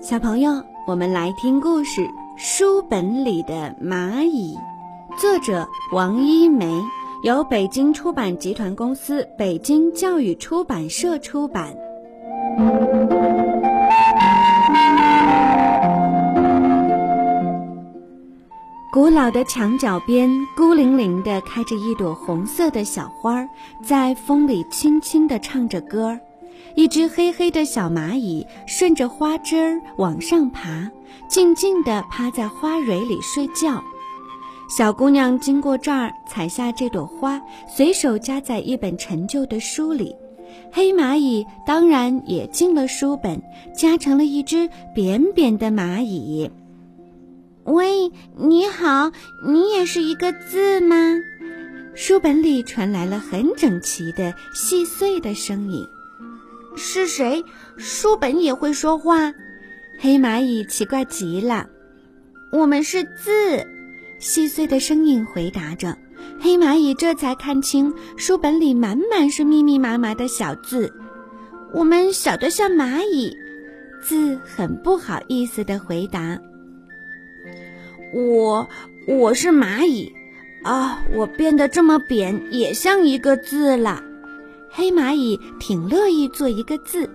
[0.00, 0.50] 小朋友
[0.88, 4.56] 我们来听故事书本里的蚂蚁
[5.16, 6.66] 作者王一梅
[7.22, 11.72] 由北京出版集团公司北京教育出版社出版。
[18.92, 23.48] 古老的墙角边，孤零零地开着一朵红色的小花，
[23.80, 26.20] 在风里轻轻地唱着歌儿。
[26.74, 30.90] 一只黑黑的小蚂蚁顺着花枝儿往上爬，
[31.28, 33.80] 静静地趴在花蕊里睡觉。
[34.68, 40.16] 小姑娘经过这儿，采下这朵花，随手夹在一本陈旧的书里。
[40.72, 43.40] 黑蚂蚁当然也进了书本，
[43.72, 46.50] 夹成了一只扁扁的蚂蚁。
[47.64, 49.12] 喂，你好，
[49.46, 50.96] 你也是一个字吗？
[51.94, 55.86] 书本里传来了很整齐的、细碎的声音。
[56.76, 57.44] 是谁？
[57.76, 59.34] 书本也会说话？
[59.98, 61.68] 黑蚂蚁奇怪极了。
[62.52, 63.66] 我们是字，
[64.18, 65.98] 细碎的声音回答着。
[66.40, 70.92] 黑蚂蚁这才看清，书本里满满是密密麻麻的小字。
[71.72, 73.36] 我们小得像蚂蚁。
[74.02, 76.38] 字很不好意思地回答。
[78.12, 78.68] 我
[79.06, 80.12] 我是蚂蚁，
[80.62, 84.02] 啊，我变得这么扁，也像一个字了。
[84.68, 87.08] 黑蚂蚁挺乐意做一个字，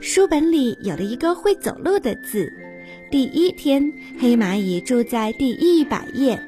[0.00, 2.52] 书本里有了一个会走路的字。
[3.10, 6.42] 第一天，黑蚂蚁住在第一百页，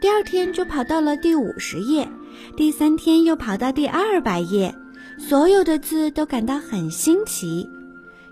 [0.00, 2.08] 第二天就跑到了第五十页，
[2.56, 4.74] 第三天又跑到第二百页。
[5.18, 7.68] 所有的字都感到很新奇。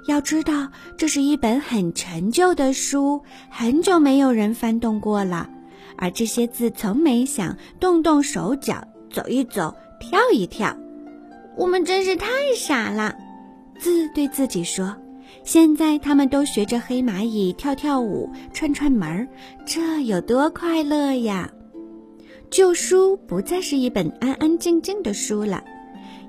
[0.09, 3.21] 要知道，这是一本很陈旧的书，
[3.51, 5.51] 很久没有人翻动过了，
[5.99, 10.75] 而这些字从没想动动手脚，走一走，跳一跳。
[11.59, 13.15] 我们真是太傻了，
[13.79, 14.97] 字对自己说。
[15.45, 19.29] 现在他们都学着黑蚂蚁跳跳舞、串串门儿，
[19.67, 21.51] 这有多快乐呀！
[22.49, 25.63] 旧书不再是一本安安静静的书了。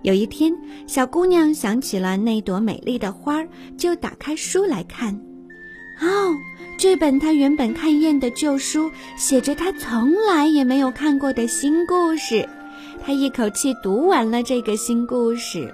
[0.02, 0.56] 有一天，
[0.88, 3.44] 小姑娘想起了那朵美丽的花，
[3.78, 5.14] 就打开书来看。
[6.02, 6.34] 哦，
[6.78, 12.48] 这本她原本看厌的旧书，写着她从来也没有看过的新故事。
[13.06, 15.74] 她一口气读完了这个新故事。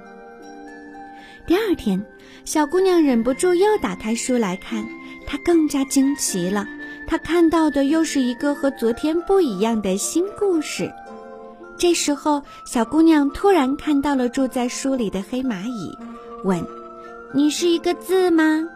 [1.46, 2.04] 第二天，
[2.44, 4.84] 小姑娘忍不住又打开书来看，
[5.28, 6.68] 她更加惊奇了。
[7.06, 10.92] 她看到的又是一个和昨天不一样的新故事。
[11.78, 15.98] 这时候，小姑娘突然看到了住在书里的黑蚂蚁，
[16.44, 16.66] 问
[17.34, 18.68] ：“你是一个字吗？”“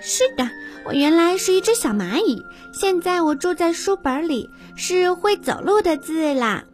[0.00, 0.48] 是的，
[0.84, 6.64] 我原来是一只小蚂蚁，现在我住在书本里，是会走路的字啦。”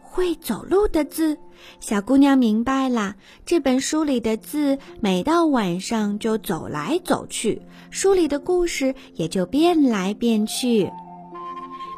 [0.00, 1.38] 会走路的字，
[1.80, 3.14] 小姑娘明白了。
[3.46, 10.90] 这本书里的字，每到晚上就走来走去，书里的故事也就变来变去。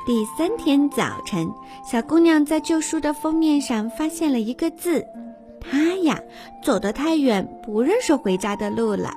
[0.07, 1.51] 第三天早晨，
[1.83, 5.03] 小姑娘在旧书的封面上发现了一个字，
[5.59, 6.21] 她呀，
[6.63, 9.15] 走得太远，不认识回家的路了。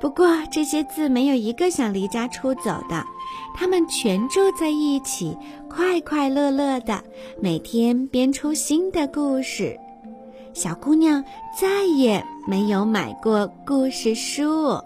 [0.00, 3.04] 不过这些字没有一个想离家出走的。
[3.54, 5.36] 他们全住在一起，
[5.68, 7.02] 快快乐乐的，
[7.38, 9.78] 每天编出新的故事。
[10.54, 11.22] 小姑娘
[11.60, 14.80] 再也没有买过故事书。